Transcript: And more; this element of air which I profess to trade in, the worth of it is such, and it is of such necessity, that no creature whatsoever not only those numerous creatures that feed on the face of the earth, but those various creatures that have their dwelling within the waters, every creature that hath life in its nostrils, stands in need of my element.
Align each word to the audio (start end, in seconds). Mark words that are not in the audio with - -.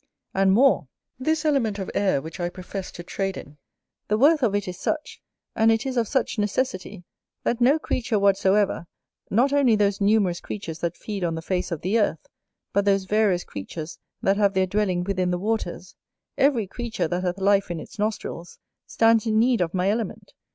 And 0.33 0.51
more; 0.51 0.87
this 1.19 1.45
element 1.45 1.77
of 1.77 1.91
air 1.93 2.23
which 2.23 2.39
I 2.39 2.49
profess 2.49 2.91
to 2.93 3.03
trade 3.03 3.37
in, 3.37 3.59
the 4.07 4.17
worth 4.17 4.41
of 4.41 4.55
it 4.55 4.67
is 4.67 4.79
such, 4.79 5.21
and 5.55 5.71
it 5.71 5.85
is 5.85 5.95
of 5.95 6.07
such 6.07 6.39
necessity, 6.39 7.03
that 7.43 7.61
no 7.61 7.77
creature 7.77 8.17
whatsoever 8.17 8.87
not 9.29 9.53
only 9.53 9.75
those 9.75 10.01
numerous 10.01 10.39
creatures 10.39 10.79
that 10.79 10.97
feed 10.97 11.23
on 11.23 11.35
the 11.35 11.41
face 11.43 11.71
of 11.71 11.81
the 11.81 11.99
earth, 11.99 12.25
but 12.73 12.85
those 12.85 13.03
various 13.05 13.43
creatures 13.43 13.99
that 14.23 14.37
have 14.37 14.55
their 14.55 14.65
dwelling 14.65 15.03
within 15.03 15.29
the 15.29 15.37
waters, 15.37 15.95
every 16.35 16.65
creature 16.65 17.07
that 17.07 17.23
hath 17.23 17.37
life 17.37 17.69
in 17.69 17.79
its 17.79 17.99
nostrils, 17.99 18.57
stands 18.87 19.27
in 19.27 19.37
need 19.37 19.61
of 19.61 19.71
my 19.71 19.87
element. 19.87 20.31